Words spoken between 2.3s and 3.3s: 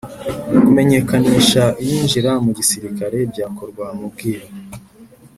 mu gisilikare